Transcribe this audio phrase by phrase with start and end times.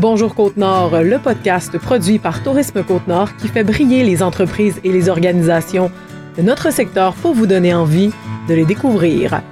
[0.00, 5.10] Bonjour Côte-Nord, le podcast produit par Tourisme Côte-Nord qui fait briller les entreprises et les
[5.10, 5.90] organisations
[6.38, 8.10] de notre secteur pour vous donner envie
[8.48, 9.42] de les découvrir.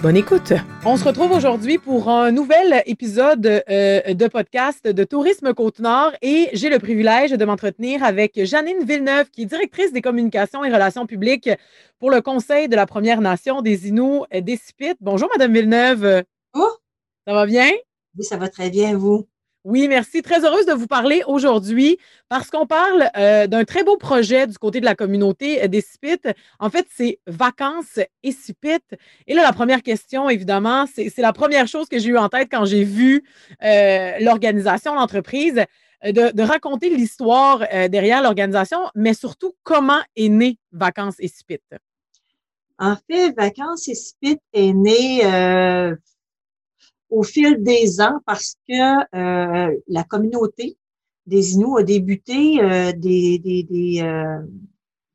[0.00, 0.54] Bonne écoute.
[0.86, 6.48] On se retrouve aujourd'hui pour un nouvel épisode euh, de podcast de Tourisme Côte-Nord et
[6.54, 11.04] j'ai le privilège de m'entretenir avec Janine Villeneuve, qui est directrice des communications et relations
[11.04, 11.50] publiques
[11.98, 14.96] pour le Conseil de la Première Nation des Inuits des Sipites.
[15.02, 16.22] Bonjour, Madame Villeneuve.
[16.54, 16.70] Oh.
[17.26, 17.70] Ça va bien?
[18.16, 19.26] Oui, ça va très bien, vous?
[19.64, 20.22] Oui, merci.
[20.22, 21.96] Très heureuse de vous parler aujourd'hui
[22.28, 25.80] parce qu'on parle euh, d'un très beau projet du côté de la communauté euh, des
[25.80, 26.28] Sipites.
[26.58, 28.96] En fait, c'est vacances et Sipites.
[29.28, 32.48] Et là, la première question, évidemment, c'est la première chose que j'ai eue en tête
[32.50, 33.22] quand j'ai vu
[33.62, 35.64] euh, l'organisation, l'entreprise,
[36.04, 41.76] de, raconter l'histoire derrière l'organisation, mais surtout comment est né Vacances et Sipites.
[42.80, 45.22] En fait, Vacances et Sipites est né
[47.12, 50.76] au fil des ans parce que euh, la communauté
[51.26, 53.40] des Inuits a débuté euh, des,
[54.02, 54.38] euh,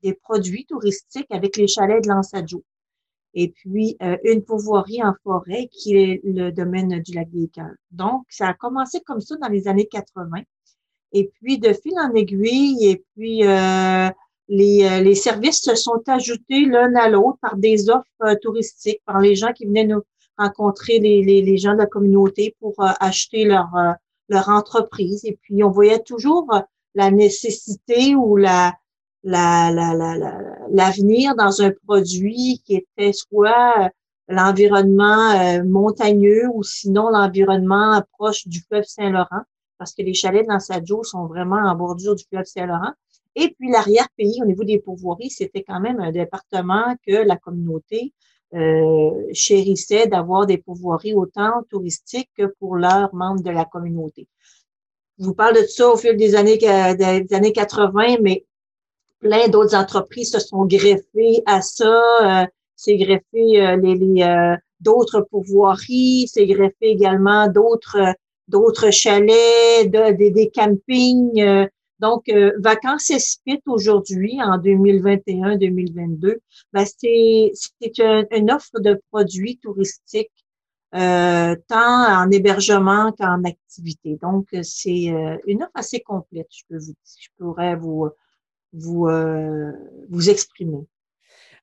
[0.03, 2.63] des, produits touristiques avec les chalets de Lansadjo.
[3.33, 7.51] Et puis, une pourvoirie en forêt qui est le domaine du lac des.
[7.91, 10.41] Donc, ça a commencé comme ça dans les années 80.
[11.11, 13.41] Et puis, de fil en aiguille, et puis
[14.47, 19.35] les, les services se sont ajoutés l'un à l'autre par des offres touristiques, par les
[19.35, 20.01] gens qui venaient nous,
[20.37, 23.93] rencontrer les, les, les, gens de la communauté pour euh, acheter leur, euh,
[24.29, 25.25] leur entreprise.
[25.25, 26.59] Et puis, on voyait toujours euh,
[26.95, 28.73] la nécessité ou la,
[29.23, 29.93] la, la,
[30.71, 33.89] l'avenir dans un produit qui était soit
[34.29, 39.43] l'environnement montagneux ou sinon l'environnement proche du fleuve Saint-Laurent,
[39.77, 42.93] parce que les chalets dans Sadjo sont vraiment en bordure du fleuve Saint-Laurent.
[43.35, 48.13] Et puis l'arrière-pays, au niveau des pourvoiries, c'était quand même un département que la communauté
[48.53, 54.27] euh, chérissaient d'avoir des pourvoiries autant touristiques que pour leurs membres de la communauté.
[55.19, 58.45] Je vous parle de ça au fil des années, des années 80, mais
[59.19, 62.43] plein d'autres entreprises se sont greffées à ça.
[62.43, 62.45] Euh,
[62.75, 68.13] c'est greffé euh, les, les euh, d'autres pourvoiries, c'est greffé également d'autres
[68.47, 71.67] d'autres chalets, de, des, des campings.
[71.99, 76.37] Donc, euh, Vacances Espit aujourd'hui, en 2021-2022,
[76.73, 77.51] ben, c'est
[78.31, 80.31] une offre de produits touristiques
[80.95, 84.17] euh, tant en hébergement qu'en activité.
[84.21, 88.09] Donc, c'est euh, une offre assez complète, je, peux vous, je pourrais vous,
[88.73, 89.71] vous, euh,
[90.09, 90.85] vous exprimer.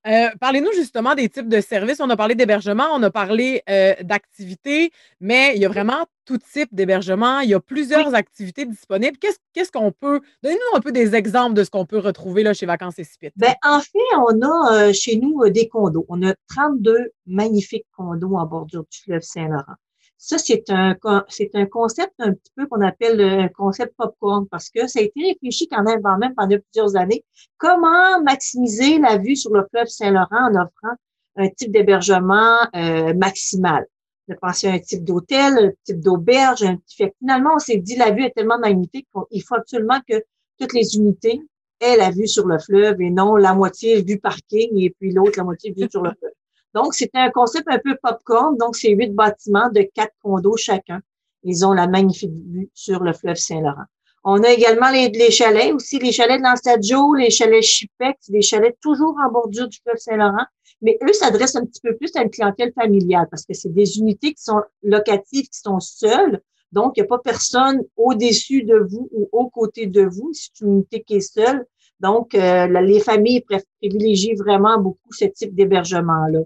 [0.07, 2.01] Euh, parlez-nous justement des types de services.
[2.01, 6.39] On a parlé d'hébergement, on a parlé euh, d'activités, mais il y a vraiment tout
[6.39, 7.41] type d'hébergement.
[7.41, 9.17] Il y a plusieurs activités disponibles.
[9.19, 10.21] Qu'est-ce qu'on peut.
[10.43, 13.33] Donnez-nous un peu des exemples de ce qu'on peut retrouver là, chez Vacances et Spites.
[13.37, 16.05] Ben, en fait, on a euh, chez nous des condos.
[16.09, 19.77] On a 32 magnifiques condos en bordure du fleuve Saint-Laurent.
[20.17, 20.97] Ça, c'est un,
[21.29, 25.03] c'est un concept un petit peu qu'on appelle un concept popcorn parce que ça a
[25.03, 27.25] été réfléchi quand même, même pendant plusieurs années.
[27.59, 30.97] Comment maximiser la vue sur le fleuve Saint-Laurent en offrant
[31.37, 33.87] un type d'hébergement euh, maximal?
[34.29, 37.97] De penser à un type d'hôtel, un type d'auberge, un fait finalement, on s'est dit
[37.97, 40.23] la vue est tellement magnifique qu'il faut absolument que
[40.59, 41.43] toutes les unités
[41.81, 45.37] aient la vue sur le fleuve et non la moitié vue parking et puis l'autre
[45.37, 46.33] la moitié vue sur le fleuve.
[46.75, 48.57] Donc, c'était un concept un peu popcorn.
[48.57, 51.01] Donc, c'est huit bâtiments de quatre condos chacun.
[51.45, 53.85] Ils ont la magnifique vue sur le fleuve Saint-Laurent.
[54.25, 58.75] On a également les, chalets, aussi les chalets de l'Anstadio, les chalets Chipex, les chalets
[58.81, 60.47] toujours en bordure du fleuve Saint-Laurent.
[60.81, 63.99] Mais eux s'adressent un petit peu plus à une clientèle familiale parce que c'est des
[63.99, 66.41] unités qui sont locatives, qui sont seules.
[66.73, 70.31] Donc, il n'y a pas personne au-dessus de vous ou aux côtés de vous.
[70.33, 71.67] C'est une unité qui est seule.
[72.01, 73.45] Donc, euh, les familles
[73.81, 76.41] privilégient vraiment beaucoup ce type d'hébergement-là.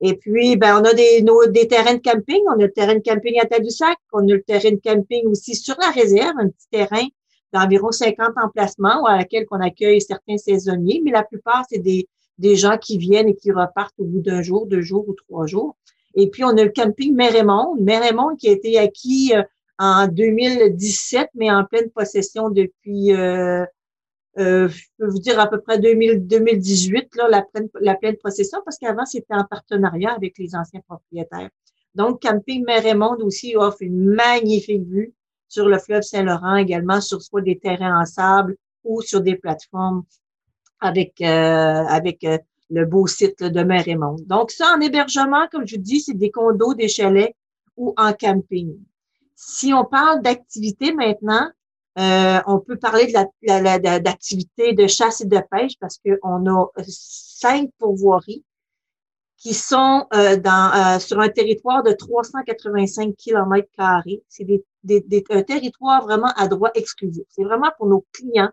[0.00, 2.42] Et puis, ben, on a des, des terrains de camping.
[2.48, 3.96] On a le terrain de camping à Tadoussac.
[4.12, 7.06] On a le terrain de camping aussi sur la réserve, un petit terrain
[7.52, 11.00] d'environ 50 emplacements à laquelle on accueille certains saisonniers.
[11.04, 12.08] Mais la plupart, c'est des,
[12.38, 15.46] des gens qui viennent et qui repartent au bout d'un jour, deux jours ou trois
[15.46, 15.76] jours.
[16.16, 17.76] Et puis, on a le camping Mérémont.
[17.80, 19.42] Mérémont qui a été acquis euh,
[19.78, 23.64] en 2017, mais en pleine possession depuis euh,
[24.38, 27.28] euh, je peux vous dire à peu près 2000, 2018, là,
[27.80, 31.50] la, pleine, possession, parce qu'avant, c'était en partenariat avec les anciens propriétaires.
[31.94, 35.12] Donc, Camping Mer-et-Monde aussi offre une magnifique vue
[35.48, 40.04] sur le fleuve Saint-Laurent, également sur soit des terrains en sable ou sur des plateformes
[40.80, 42.38] avec, euh, avec euh,
[42.70, 44.22] le beau site de Mer-et-Monde.
[44.26, 47.36] Donc, ça, en hébergement, comme je vous dis, c'est des condos, des chalets
[47.76, 48.78] ou en camping.
[49.36, 51.50] Si on parle d'activité maintenant,
[51.98, 58.44] euh, on peut parler de de chasse et de pêche parce qu'on a cinq pourvoiries
[59.36, 64.22] qui sont euh, euh, sur un territoire de 385 km carrés.
[64.28, 64.46] C'est
[65.30, 67.24] un territoire vraiment à droit exclusif.
[67.28, 68.50] C'est vraiment pour nos clients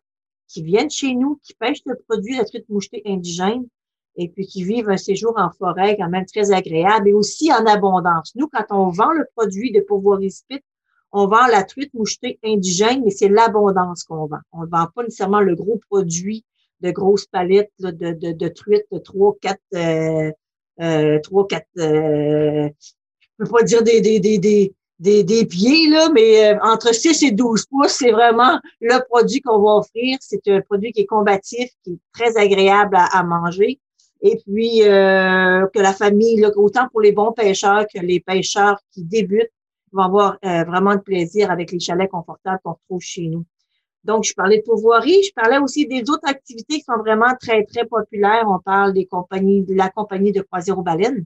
[0.47, 3.67] qui viennent chez nous, qui pêchent le produit de la truite mouchetée indigène
[4.15, 7.65] et puis qui vivent un séjour en forêt quand même très agréable et aussi en
[7.67, 8.33] abondance.
[8.35, 10.63] Nous, quand on vend le produit de pourvoirie spit,
[11.11, 14.39] on vend la truite mouchetée indigène, mais c'est l'abondance qu'on vend.
[14.51, 16.45] On ne vend pas nécessairement le gros produit
[16.81, 20.31] de grosses palettes de, de, de truites de 3, 4, euh,
[20.81, 22.69] euh, 3, 4, euh,
[23.19, 24.37] je peux pas dire des, des, des,
[24.99, 29.41] des, des, pieds, là, mais euh, entre 6 et 12 pouces, c'est vraiment le produit
[29.41, 30.17] qu'on va offrir.
[30.21, 33.79] C'est un produit qui est combatif, qui est très agréable à, à manger.
[34.21, 38.79] Et puis, euh, que la famille, là, autant pour les bons pêcheurs que les pêcheurs
[38.91, 39.51] qui débutent,
[39.91, 43.45] vont avoir euh, vraiment de plaisir avec les chalets confortables qu'on retrouve chez nous.
[44.03, 47.65] Donc, je parlais de pourvoirie, je parlais aussi des autres activités qui sont vraiment très,
[47.65, 48.45] très populaires.
[48.47, 51.25] On parle des compagnies, de la compagnie de croisière aux baleines.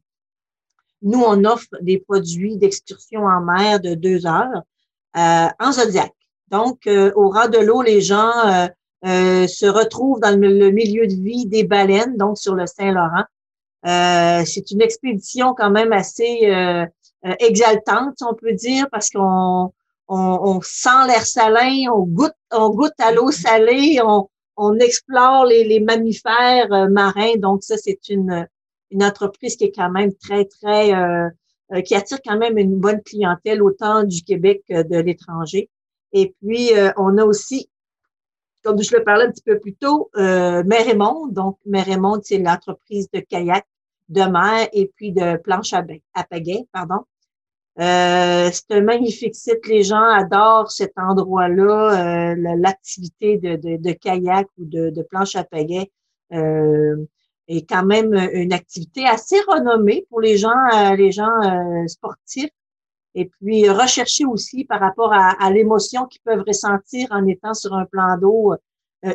[1.03, 4.63] Nous, on offre des produits d'excursion en mer de deux heures
[5.17, 6.13] euh, en Zodiac.
[6.47, 8.31] Donc, euh, au ras de l'eau, les gens
[9.05, 13.25] euh, se retrouvent dans le, milieu de vie des baleines, donc sur le Saint-Laurent.
[13.83, 16.49] c'est une expédition quand même assez
[17.39, 19.71] exaltante, on peut dire, parce qu'on
[20.07, 26.71] on, sent l'air salin, on goûte, on goûte à l'eau salée, on, explore les, mammifères
[26.71, 27.35] euh, marins.
[27.37, 28.47] Donc, ça, c'est une,
[29.01, 31.27] entreprise qui est quand même très, très, euh,
[31.73, 35.69] euh, qui attire quand même une bonne clientèle autant du Québec que de l'étranger.
[36.11, 37.71] Et puis, on a aussi,
[38.63, 40.63] comme je le parlais un petit peu plus tôt, euh,
[40.95, 41.33] Monde.
[41.33, 43.65] Donc, Monde, c'est l'entreprise de kayak
[44.09, 45.83] de mer et puis de planche à,
[46.13, 46.99] à pagaie, pardon.
[47.79, 49.65] Euh, c'est un magnifique site.
[49.67, 55.35] Les gens adorent cet endroit-là, euh, l'activité de, de, de, kayak ou de, de planche
[55.35, 55.91] à pagaie
[56.33, 56.97] euh,
[57.47, 62.51] est quand même une activité assez renommée pour les gens, euh, les gens euh, sportifs.
[63.15, 67.73] Et puis rechercher aussi par rapport à, à l'émotion qu'ils peuvent ressentir en étant sur
[67.73, 68.55] un plan d'eau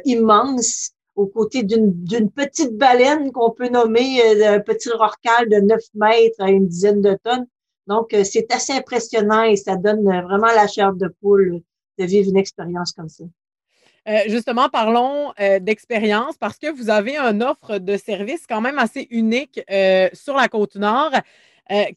[0.04, 6.40] immense aux côtés d'une petite baleine qu'on peut nommer un petit rorcal de 9 mètres
[6.40, 7.46] à une dizaine de tonnes.
[7.88, 11.60] Donc, euh, c'est assez impressionnant et ça donne euh, vraiment la chair de poule
[11.98, 13.24] de vivre une expérience comme ça.
[14.06, 19.06] Euh, justement, parlons d'expérience parce que vous avez une offre de service quand même assez
[19.10, 19.60] unique
[20.14, 21.10] sur la côte nord.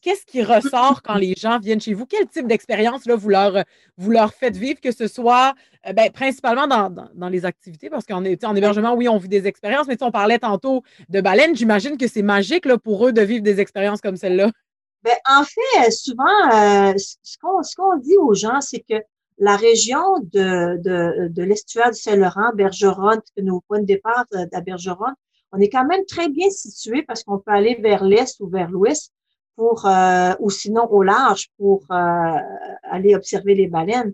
[0.01, 2.05] Qu'est-ce qui ressort quand les gens viennent chez vous?
[2.05, 3.63] Quel type d'expérience vous leur,
[3.95, 5.53] vous leur faites vivre, que ce soit
[5.93, 9.87] ben, principalement dans, dans, les activités, parce qu'en en hébergement, oui, on vit des expériences,
[9.87, 11.55] mais on parlait tantôt de baleines.
[11.55, 14.51] J'imagine que c'est magique là, pour eux de vivre des expériences comme celle-là.
[15.03, 19.01] Ben, en fait, souvent, euh, ce qu'on ce qu'on dit aux gens, c'est que
[19.37, 24.61] la région de, de, de l'estuaire du Saint-Laurent, Bergeronne, que nos points de départ à
[24.61, 25.15] Bergeronne,
[25.51, 28.69] on est quand même très bien situé parce qu'on peut aller vers l'est ou vers
[28.69, 29.11] l'ouest
[29.55, 32.37] pour, euh, ou sinon au large pour euh,
[32.83, 34.13] aller observer les baleines.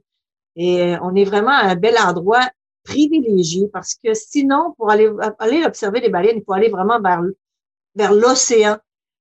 [0.56, 2.50] Et on est vraiment à un bel endroit
[2.84, 7.22] privilégié parce que sinon, pour aller, aller observer les baleines, il faut aller vraiment vers,
[7.96, 8.78] vers l'océan.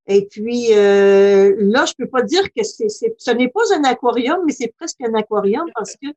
[0.08, 4.40] Et puis euh, là, je peux pas dire que c'est, ce n'est pas un aquarium,
[4.46, 6.08] mais c'est presque un aquarium parce que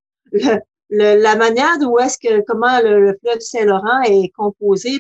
[0.90, 5.00] le, la manière d'où est-ce que comment le, fleuve Saint-Laurent est composé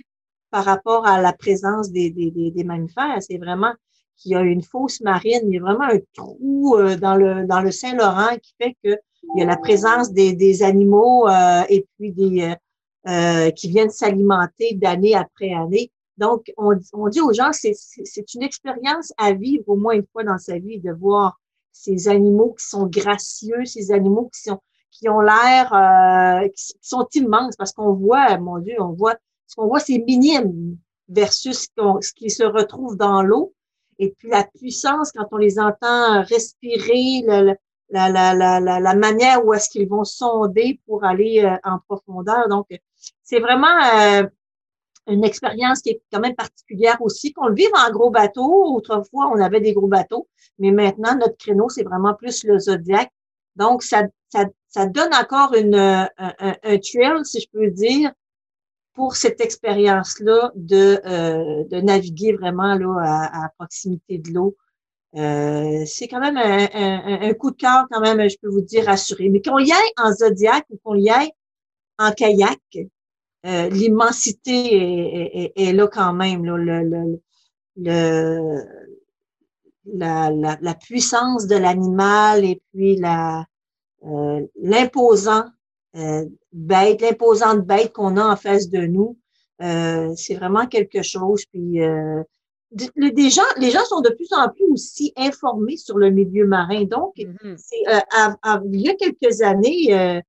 [0.51, 3.73] par rapport à la présence des, des, des, mammifères, c'est vraiment
[4.17, 7.45] qu'il y a une fosse marine, il y a vraiment un trou euh, dans le
[7.45, 8.99] dans le Saint-Laurent qui fait que
[9.35, 12.55] il y a la présence des, des animaux euh, et puis des
[13.07, 15.89] euh, qui viennent s'alimenter d'année après année.
[16.19, 16.73] Donc, on,
[17.07, 20.79] dit aux gens, c'est une expérience à vivre au moins une fois dans sa vie,
[20.79, 21.39] de voir
[21.71, 24.59] ces animaux qui sont gracieux, ces animaux qui sont
[24.91, 29.15] qui ont l'air, euh, qui, sont immenses, parce qu'on voit, mon Dieu, on voit,
[29.47, 33.53] ce qu'on voit, c'est minime versus ce, qui se retrouve dans l'eau.
[33.97, 37.23] Et puis la puissance, quand on les entend respirer,
[37.91, 42.49] la, la manière où est-ce qu'ils vont sonder pour aller euh, en profondeur.
[42.49, 42.67] Donc,
[43.23, 44.23] c'est vraiment euh,
[45.09, 48.75] une expérience qui est quand même particulière aussi, qu'on le vive en gros bateau.
[48.75, 53.11] Autrefois, on avait des gros bateaux, mais maintenant, notre créneau, c'est vraiment plus le Zodiac.
[53.55, 58.11] Donc, ça, ça, ça donne encore une, un, un, trail, si je peux dire,
[58.93, 64.55] pour cette expérience-là de, euh, de naviguer vraiment là, à, à proximité de l'eau.
[65.15, 68.61] Euh, c'est quand même un, un, un, coup de cœur, quand même, je peux vous
[68.61, 69.29] dire, assuré.
[69.29, 71.31] Mais qu'on y aille en Zodiac ou qu'on y aille
[71.97, 72.59] en kayak,
[73.45, 76.45] euh, l'immensité est, là quand même.
[76.45, 77.19] le,
[77.77, 78.63] le,
[79.85, 80.29] la,
[80.61, 83.45] la, puissance de l'animal et puis la
[84.05, 85.45] euh, l'imposant
[85.95, 89.17] euh, bête, l'imposante bête qu'on a en face de nous,
[89.59, 91.45] c'est vraiment quelque chose.
[91.51, 91.79] Puis
[92.71, 96.83] des gens, les gens sont de plus en plus aussi informés sur le milieu marin.
[96.83, 98.63] Donc, mm-hmm.
[98.71, 100.21] il y a quelques années,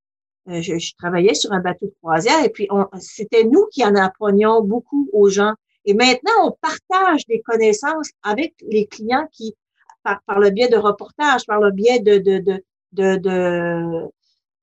[0.49, 2.69] euh, euh, je, travaillais sur un bateau de croisière et puis
[2.99, 5.53] c'était nous qui en apprenions beaucoup aux gens.
[5.85, 9.55] Et maintenant, on partage des connaissances avec les clients qui,
[10.03, 13.17] par, par le biais de reportages, par le biais de, de, de, de,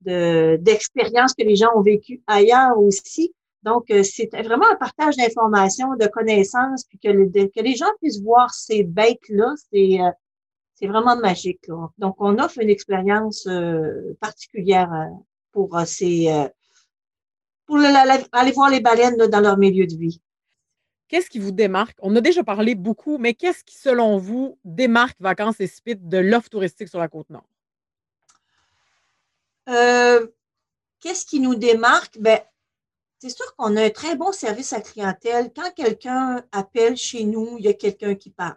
[0.02, 3.34] de d'expériences que les gens ont vécues ailleurs aussi.
[3.64, 8.22] Donc, euh, c'est vraiment un partage d'informations, de connaissances, puis que, que les gens puissent
[8.22, 10.12] voir ces bêtes-là, c'est, euh,
[10.76, 11.68] c'est vraiment magique.
[11.68, 11.90] Là.
[11.98, 13.48] Donc, on offre une expérience
[14.22, 15.10] particulière
[15.52, 16.48] pour ces,
[17.66, 20.22] pour aller voir les baleines dans leur milieu de vie.
[21.08, 21.98] Qu'est-ce qui vous démarque?
[22.02, 26.18] On a déjà parlé beaucoup, mais qu'est-ce qui, selon vous, démarque Vacances et Spit de
[26.18, 27.48] l'offre touristique sur la Côte-Nord?
[31.02, 32.18] qu'est-ce qui nous démarque?
[32.20, 32.40] Ben,
[33.20, 35.52] c'est sûr qu'on a un très bon service à clientèle.
[35.54, 38.56] Quand quelqu'un appelle chez nous, il y a quelqu'un qui parle.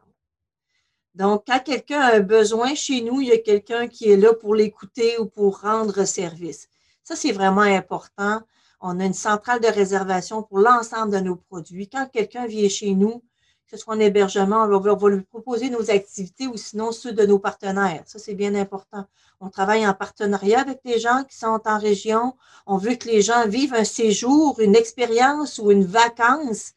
[1.15, 4.35] Donc, quand quelqu'un a un besoin chez nous, il y a quelqu'un qui est là
[4.35, 6.69] pour l'écouter ou pour rendre service.
[7.11, 8.41] Ça, c'est vraiment important.
[8.81, 11.89] On a une centrale de réservation pour l'ensemble de nos produits.
[11.89, 13.19] Quand quelqu'un vient chez nous,
[13.67, 17.27] que ce soit en hébergement, on va, lui proposer nos activités ou sinon ceux de
[17.27, 18.05] nos partenaires.
[18.07, 19.07] Ça, c'est bien important.
[19.41, 22.37] On travaille en partenariat avec les gens qui sont en région.
[22.65, 26.75] On veut que les gens vivent un séjour, une expérience ou une vacance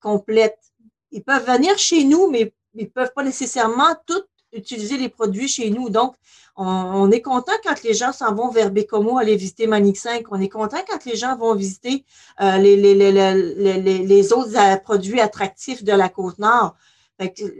[0.00, 0.72] complète.
[1.10, 4.22] Ils peuvent venir chez nous, mais ils ne peuvent pas nécessairement tout
[4.54, 5.90] utiliser les produits chez nous.
[5.90, 6.14] Donc,
[6.56, 10.26] on, est content quand les gens s'en vont vers Bécomo aller visiter Manic 5.
[10.30, 12.04] On est content quand les gens vont visiter
[12.40, 16.76] euh, les, les, les, les, autres euh, produits attractifs de la Côte-Nord.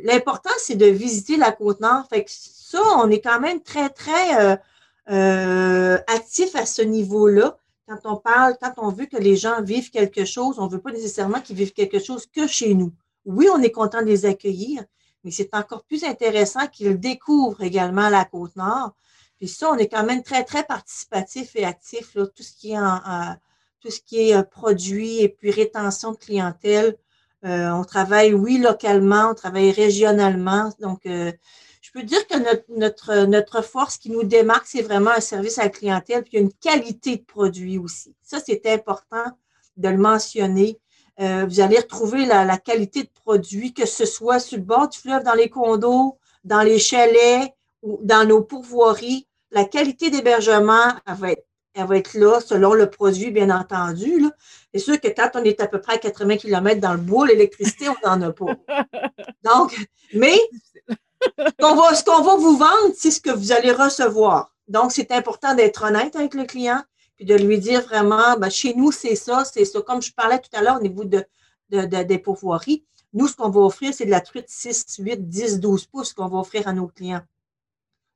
[0.05, 2.07] L'important, c'est de visiter la Côte-Nord.
[2.09, 4.59] Fait que ça, on est quand même très, très
[5.11, 7.57] euh, actif à ce niveau-là.
[7.87, 10.81] Quand on parle, quand on veut que les gens vivent quelque chose, on ne veut
[10.81, 12.93] pas nécessairement qu'ils vivent quelque chose que chez nous.
[13.27, 14.85] Oui, on est content de les accueillir,
[15.25, 18.95] mais c'est encore plus intéressant qu'ils découvrent également la Côte-Nord.
[19.39, 22.73] Puis ça, on est quand même très, très participatif et actif, là, tout ce qui
[22.73, 22.79] est
[23.85, 26.97] tout ce qui est euh, produit et puis rétention de clientèle.
[27.45, 30.73] Euh, on travaille, oui, localement, on travaille régionalement.
[30.81, 31.31] Donc, euh,
[31.83, 35.59] je peux dire que notre, notre, notre force qui nous démarque, c'est vraiment un service
[35.59, 38.15] à la clientèle, puis une qualité de produit aussi.
[38.23, 39.27] Ça, c'est important
[39.77, 40.81] de le mentionner.
[41.21, 44.99] Euh, vous allez retrouver la, qualité de produit, que ce soit sur le bord du
[44.99, 49.27] fleuve, dans les condos, dans les chalets ou dans nos pourvoiries.
[49.51, 54.25] La qualité d'hébergement, elle va être elle va être là selon le produit, bien entendu.
[54.73, 57.27] C'est sûr que quand on est à peu près à 80 km dans le bois,
[57.27, 58.55] l'électricité, on n'en a pas.
[59.43, 59.77] Donc,
[60.15, 60.39] mais
[61.37, 64.53] ce qu'on va, vous vendre, c'est ce que vous allez recevoir.
[64.69, 66.81] Donc, c'est important d'être honnête avec le client
[67.25, 69.81] de lui dire vraiment, ben, chez nous, c'est ça, c'est ça.
[69.83, 71.25] Comme je parlais tout à l'heure au niveau de,
[71.69, 75.87] des pourvoiries, nous, ce qu'on va offrir, c'est de la truite 6, 8, 10, 12
[75.87, 77.23] pouces qu'on va offrir à nos clients.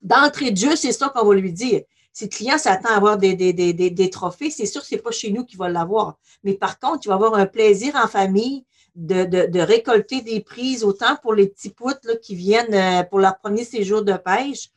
[0.03, 1.83] D'entrée de jeu, c'est ça qu'on va lui dire.
[2.13, 5.13] Si le client s'attend à avoir des, des, trophées, c'est sûr que ce n'est pas
[5.13, 6.19] chez nous qu'il va l'avoir.
[6.43, 8.65] Mais par contre, il va avoir un plaisir en famille
[8.97, 13.65] de, récolter des prises, autant pour les petits poutres qui viennent euh, pour leur premier
[13.65, 14.71] séjour de pêche.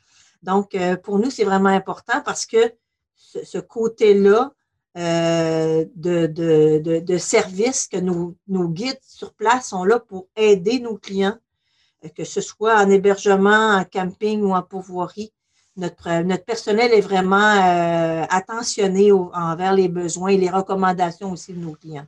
[0.43, 2.71] Donc, euh, pour nous, c'est vraiment important parce que
[3.43, 4.51] ce, côté-là
[4.97, 11.37] euh, de, de, service que nos, guides sur place sont là pour aider nos clients,
[12.15, 15.31] que ce soit en hébergement, en camping ou en pourvoirie.
[15.77, 21.73] Notre, notre personnel est vraiment attentionné envers les besoins et les recommandations aussi de nos
[21.73, 22.07] clients.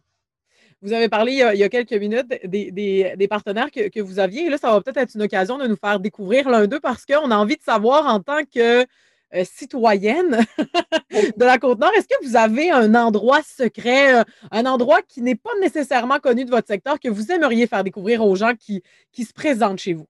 [0.84, 4.48] Vous avez parlé il y a, quelques minutes des, partenaires que, vous aviez.
[4.48, 7.06] Et là, ça va peut-être être une occasion de nous faire découvrir l'un d'eux parce
[7.06, 8.86] qu'on a envie de savoir en tant que
[9.34, 10.46] euh, citoyenne
[11.38, 15.36] de la Côte-Nord, est-ce que vous avez un endroit secret, euh, un endroit qui n'est
[15.36, 19.26] pas nécessairement connu de votre secteur que vous aimeriez faire découvrir aux gens qui, qui
[19.26, 20.08] se présentent chez vous?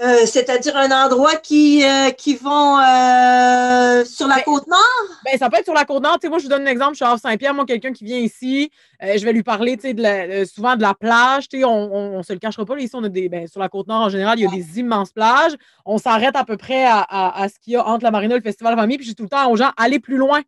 [0.00, 4.78] Euh, c'est-à-dire un endroit qui, euh, qui vont euh, sur la ben, côte nord?
[5.24, 6.18] Ben, ça peut être sur la côte nord.
[6.24, 6.92] moi, je vous donne un exemple.
[6.92, 7.52] Je suis à Saint-Pierre.
[7.52, 11.48] Moi, quelqu'un qui vient ici, je vais lui parler de souvent de la plage.
[11.64, 12.78] On ne se le cachera pas.
[12.78, 14.78] ici, on a des, ben, sur la côte nord, en général, il y a des
[14.78, 15.56] immenses plages.
[15.84, 18.44] On s'arrête à peu près à, ce qu'il y a entre la marina et le
[18.44, 18.98] festival de famille.
[18.98, 20.42] Puis, je dis tout le temps aux gens, allez plus loin.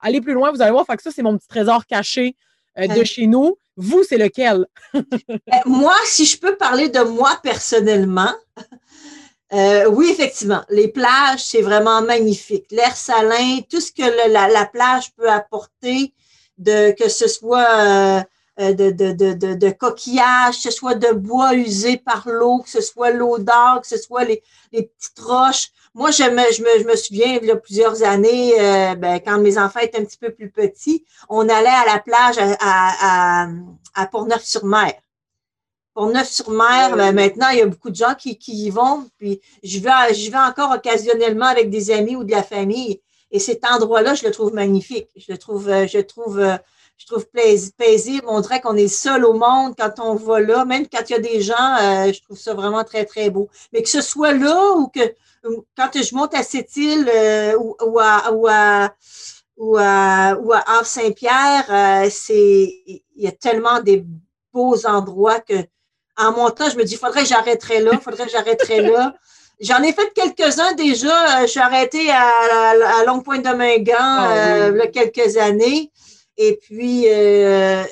[0.00, 0.84] Allez plus loin, vous allez voir.
[0.84, 2.34] Fait que ça, c'est mon petit trésor caché
[2.76, 3.56] de chez nous.
[3.76, 4.66] Vous, c'est lequel?
[4.94, 5.04] Ben,
[5.66, 8.32] moi, si je peux parler de moi personnellement,
[9.52, 10.62] euh, oui, effectivement.
[10.70, 12.66] Les plages, c'est vraiment magnifique.
[12.70, 16.14] L'air salin, tout ce que la, plage peut apporter,
[16.58, 18.22] de, que ce soit euh, euh,
[18.58, 22.80] de, de, de, de, coquillages, que ce soit de bois usé par l'eau, que ce
[22.80, 25.68] soit l'eau d'or, que ce soit les, les petites roches.
[25.94, 28.54] Moi, je me, je me, je me souviens, il y a plusieurs années,
[28.96, 32.38] ben, quand mes enfants étaient un petit peu plus petits, on allait à la plage
[32.38, 33.48] à, à, à,
[33.94, 34.92] à Port-Neuf-sur-Mer.
[35.96, 39.08] Pont-Neuf-sur-Mer, ben, maintenant, il y a beaucoup de gens qui, y vont.
[39.16, 43.00] Puis je vais, je vais encore occasionnellement avec des amis ou de la famille.
[43.30, 45.08] Et cet endroit-là, je le trouve magnifique.
[45.16, 46.58] Je le trouve, euh, je trouve, euh,
[46.98, 47.26] je trouve
[47.76, 48.24] paisible.
[48.28, 50.64] On dirait qu'on est seul au monde quand on va là.
[50.64, 53.48] Même quand il y a des gens, euh, je trouve ça vraiment très, très beau.
[53.72, 55.14] Mais que ce soit là ou que
[55.76, 57.10] quand je monte à cette île
[57.58, 58.94] ou, ou, à, ou à
[59.56, 64.04] ou à, ou à Havre-Saint-Pierre, c'est il y a tellement des
[64.52, 65.54] beaux endroits que
[66.16, 69.14] en montant, je me dis, il faudrait que j'arrêterais là, il faudrait que j'arrêterais là.
[69.60, 71.38] J'en ai fait quelques-uns déjà.
[71.38, 72.28] Euh, je suis arrêtée à,
[72.98, 75.90] à, Longue Pointe de Mingan ah euh, il y a quelques années.
[76.36, 77.82] Et puis, euh,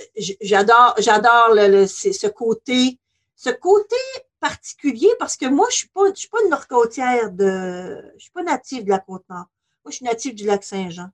[0.40, 1.54] j'adore, j'adore
[1.88, 2.98] ce côté,
[3.36, 3.96] ce côté
[4.40, 8.32] particulier parce que moi, je suis pas, je suis pas une nord-côtière de, je suis
[8.32, 9.46] pas native de la Côte-Nord.
[9.84, 11.08] Moi, je suis native du lac Saint-Jean.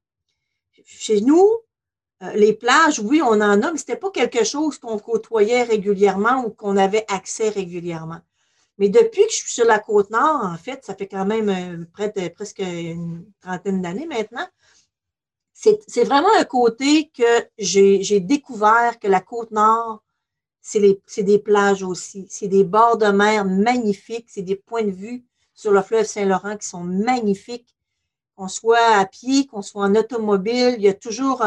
[0.85, 1.49] Chez nous,
[2.23, 5.63] euh, les plages, oui, on en a, mais ce n'était pas quelque chose qu'on côtoyait
[5.63, 8.21] régulièrement ou qu'on avait accès régulièrement.
[8.79, 11.49] Mais depuis que je suis sur la côte nord, en fait, ça fait quand même
[11.49, 14.47] euh, près de presque une trentaine d'années maintenant,
[15.61, 20.03] c'est vraiment un côté que j'ai découvert que la côte nord,
[20.63, 22.27] c'est des plages aussi.
[22.31, 26.57] C'est des bords de mer magnifiques, c'est des points de vue sur le fleuve Saint-Laurent
[26.57, 27.77] qui sont magnifiques.
[28.37, 31.45] Qu'on soit à pied, qu'on soit en automobile, il y a toujours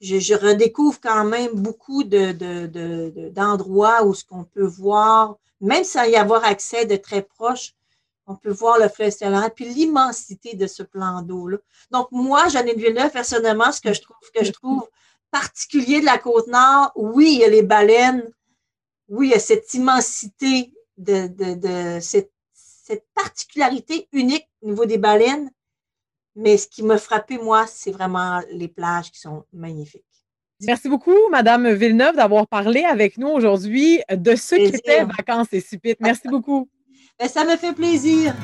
[0.00, 6.16] je, redécouvre quand même beaucoup d'endroits de, où ce qu'on peut voir, même sans y
[6.16, 7.74] avoir accès de très proche,
[8.26, 11.58] on peut voir le fleuve saint puis l'immensité de ce plan d'eau-là.
[11.90, 14.88] Donc, moi, Janine Villeneuve, personnellement, ce que je trouve, que je trouve
[15.30, 18.30] particulier de la Côte-Nord, oui, il y a les baleines,
[19.08, 24.98] oui, il y a cette immensité de, de cette, cette particularité unique au niveau des
[24.98, 25.50] baleines,
[26.36, 30.04] mais ce qui m'a frappé, moi, c'est vraiment les plages qui sont magnifiques.
[30.62, 35.98] Merci beaucoup, Madame Villeneuve, d'avoir parlé avec nous aujourd'hui de ce qu'étaient vacances et supites.
[36.00, 36.68] Merci beaucoup.
[37.22, 38.34] Ça me fait plaisir.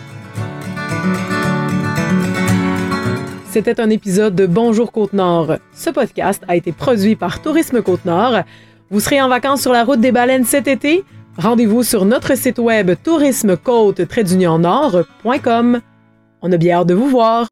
[3.51, 5.57] C'était un épisode de Bonjour Côte-Nord.
[5.75, 8.45] Ce podcast a été produit par Tourisme Côte-Nord.
[8.91, 11.03] Vous serez en vacances sur la route des baleines cet été?
[11.37, 15.81] Rendez-vous sur notre site web tourismecôte-nord.com.
[16.43, 17.49] On a bien hâte de vous voir.